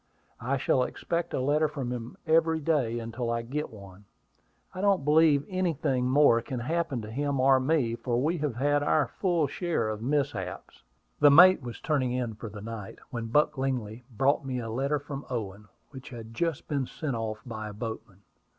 [0.39, 4.05] "I shall expect a letter from him every day until I get one.
[4.73, 8.81] I don't believe anything more can happen to him or me, for we have had
[8.81, 10.81] our full share of mishaps."
[11.19, 15.03] The mate was turning in for the night, when Buck Lingley brought me a note
[15.03, 18.23] from Owen, which had just been sent off by a boatman.